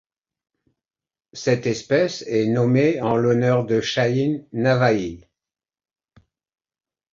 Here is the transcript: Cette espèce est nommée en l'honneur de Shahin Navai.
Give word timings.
Cette 1.33 1.67
espèce 1.67 2.23
est 2.25 2.47
nommée 2.47 2.99
en 3.01 3.17
l'honneur 3.17 3.65
de 3.67 3.81
Shahin 3.81 4.39
Navai. 4.51 5.29